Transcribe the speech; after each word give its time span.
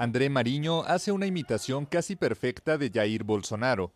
André 0.00 0.30
Mariño 0.30 0.82
hace 0.84 1.12
una 1.12 1.26
imitación 1.26 1.84
casi 1.84 2.16
perfecta 2.16 2.78
de 2.78 2.90
Jair 2.90 3.22
Bolsonaro. 3.22 3.92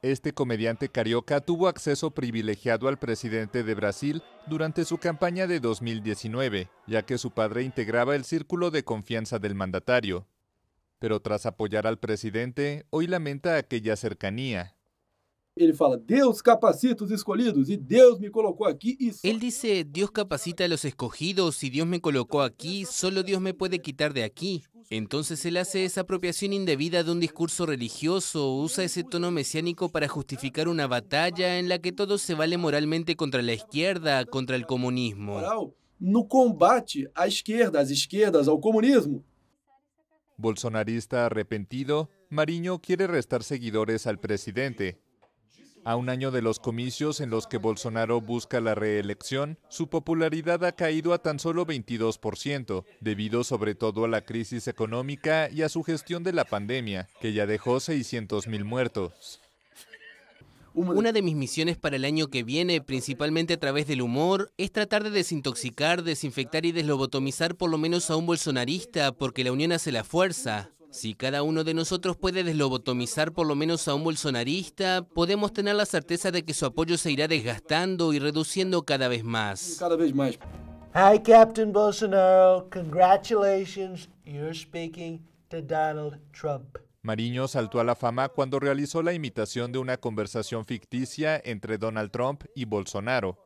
Este 0.00 0.32
comediante 0.32 0.88
carioca 0.88 1.42
tuvo 1.42 1.68
acceso 1.68 2.10
privilegiado 2.10 2.88
al 2.88 2.98
presidente 2.98 3.62
de 3.62 3.74
Brasil 3.74 4.22
durante 4.46 4.86
su 4.86 4.96
campaña 4.96 5.46
de 5.46 5.60
2019, 5.60 6.70
ya 6.86 7.02
que 7.02 7.18
su 7.18 7.32
padre 7.32 7.64
integraba 7.64 8.16
el 8.16 8.24
círculo 8.24 8.70
de 8.70 8.82
confianza 8.82 9.38
del 9.38 9.54
mandatario. 9.54 10.26
Pero 10.98 11.20
tras 11.20 11.44
apoyar 11.44 11.86
al 11.86 11.98
presidente, 11.98 12.86
hoy 12.88 13.06
lamenta 13.06 13.58
aquella 13.58 13.94
cercanía. 13.96 14.74
Fala: 15.76 16.00
capacita 16.42 17.04
e 17.04 17.08
me 18.18 18.30
e 18.30 19.18
Él 19.22 19.38
dice, 19.38 19.84
Dios 19.84 20.10
capacita 20.10 20.64
a 20.64 20.68
los 20.68 20.86
escogidos 20.86 21.62
y 21.62 21.68
Dios 21.68 21.86
me 21.86 22.00
colocó 22.00 22.40
aquí, 22.40 22.86
solo 22.86 23.22
Dios 23.22 23.42
me 23.42 23.52
puede 23.52 23.80
quitar 23.80 24.14
de 24.14 24.24
aquí. 24.24 24.64
Entonces 24.94 25.46
él 25.46 25.56
hace 25.56 25.86
esa 25.86 26.02
apropiación 26.02 26.52
indebida 26.52 27.02
de 27.02 27.10
un 27.10 27.18
discurso 27.18 27.64
religioso, 27.64 28.54
usa 28.54 28.84
ese 28.84 29.04
tono 29.04 29.30
mesiánico 29.30 29.88
para 29.88 30.06
justificar 30.06 30.68
una 30.68 30.86
batalla 30.86 31.58
en 31.58 31.70
la 31.70 31.78
que 31.78 31.92
todo 31.92 32.18
se 32.18 32.34
vale 32.34 32.58
moralmente 32.58 33.16
contra 33.16 33.40
la 33.40 33.54
izquierda, 33.54 34.26
contra 34.26 34.54
el 34.54 34.66
comunismo. 34.66 35.40
moral 35.40 35.72
no 35.98 36.24
combate 36.24 37.08
à 37.14 37.26
esquerda, 37.26 37.80
às 37.80 37.90
esquerdas, 37.90 38.48
ao 38.48 38.58
comunismo. 38.58 39.24
Bolsonarista 40.36 41.24
arrepentido, 41.24 42.10
Mariño 42.28 42.78
quiere 42.80 43.06
restar 43.06 43.44
seguidores 43.44 44.06
al 44.06 44.18
presidente. 44.18 44.98
A 45.84 45.96
un 45.96 46.08
año 46.08 46.30
de 46.30 46.42
los 46.42 46.60
comicios 46.60 47.20
en 47.20 47.28
los 47.28 47.48
que 47.48 47.56
Bolsonaro 47.56 48.20
busca 48.20 48.60
la 48.60 48.76
reelección, 48.76 49.58
su 49.68 49.88
popularidad 49.88 50.64
ha 50.64 50.72
caído 50.72 51.12
a 51.12 51.18
tan 51.18 51.40
solo 51.40 51.66
22%, 51.66 52.84
debido 53.00 53.42
sobre 53.42 53.74
todo 53.74 54.04
a 54.04 54.08
la 54.08 54.20
crisis 54.20 54.68
económica 54.68 55.50
y 55.50 55.62
a 55.62 55.68
su 55.68 55.82
gestión 55.82 56.22
de 56.22 56.32
la 56.32 56.44
pandemia, 56.44 57.08
que 57.20 57.32
ya 57.32 57.46
dejó 57.46 57.76
600.000 57.78 58.64
muertos. 58.64 59.40
Una 60.74 61.10
de 61.10 61.20
mis 61.20 61.34
misiones 61.34 61.76
para 61.76 61.96
el 61.96 62.04
año 62.04 62.28
que 62.28 62.44
viene, 62.44 62.80
principalmente 62.80 63.54
a 63.54 63.60
través 63.60 63.88
del 63.88 64.02
humor, 64.02 64.52
es 64.56 64.70
tratar 64.70 65.02
de 65.02 65.10
desintoxicar, 65.10 66.04
desinfectar 66.04 66.64
y 66.64 66.70
deslobotomizar 66.70 67.56
por 67.56 67.70
lo 67.70 67.76
menos 67.76 68.08
a 68.08 68.16
un 68.16 68.26
bolsonarista, 68.26 69.10
porque 69.10 69.42
la 69.42 69.52
unión 69.52 69.72
hace 69.72 69.90
la 69.90 70.04
fuerza. 70.04 70.70
Si 70.92 71.14
cada 71.14 71.42
uno 71.42 71.64
de 71.64 71.72
nosotros 71.72 72.18
puede 72.18 72.44
deslobotomizar 72.44 73.32
por 73.32 73.46
lo 73.46 73.54
menos 73.54 73.88
a 73.88 73.94
un 73.94 74.04
bolsonarista, 74.04 75.00
podemos 75.02 75.54
tener 75.54 75.74
la 75.74 75.86
certeza 75.86 76.30
de 76.30 76.44
que 76.44 76.52
su 76.52 76.66
apoyo 76.66 76.98
se 76.98 77.10
irá 77.10 77.26
desgastando 77.28 78.12
y 78.12 78.18
reduciendo 78.18 78.84
cada 78.84 79.08
vez 79.08 79.24
más. 79.24 79.76
cada 79.78 79.96
vez. 79.96 80.12
Hi, 80.94 81.18
Captain 81.24 81.72
Bolsonaro. 81.72 82.68
Congratulations. 82.70 84.10
You're 84.26 84.54
speaking 84.54 85.26
to 85.48 85.62
Donald 85.62 86.20
Trump. 86.30 86.76
Mariño 87.00 87.48
saltó 87.48 87.80
a 87.80 87.84
la 87.84 87.96
fama 87.96 88.28
cuando 88.28 88.60
realizó 88.60 89.02
la 89.02 89.14
imitación 89.14 89.72
de 89.72 89.78
una 89.78 89.96
conversación 89.96 90.66
ficticia 90.66 91.40
entre 91.42 91.78
Donald 91.78 92.10
Trump 92.10 92.44
y 92.54 92.66
Bolsonaro. 92.66 93.38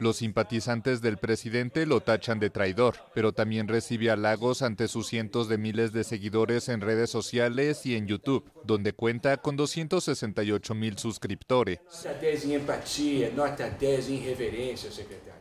Los 0.00 0.16
simpatizantes 0.16 1.02
del 1.02 1.18
presidente 1.18 1.84
lo 1.84 2.00
tachan 2.00 2.40
de 2.40 2.48
traidor, 2.48 2.96
pero 3.14 3.32
también 3.32 3.68
recibe 3.68 4.10
halagos 4.10 4.62
ante 4.62 4.88
sus 4.88 5.06
cientos 5.06 5.46
de 5.46 5.58
miles 5.58 5.92
de 5.92 6.04
seguidores 6.04 6.70
en 6.70 6.80
redes 6.80 7.10
sociales 7.10 7.84
y 7.84 7.96
en 7.96 8.06
YouTube, 8.06 8.50
donde 8.64 8.94
cuenta 8.94 9.36
con 9.36 9.56
268 9.56 10.74
mil 10.74 10.96
suscriptores. 10.96 11.80
Nota 11.84 12.14
10 12.14 12.44
em 12.46 12.54
empatia, 12.54 13.30
nota 13.32 13.68
10 13.68 14.08
em 14.08 14.20
reverência, 14.20 14.90
secretário. 14.90 15.39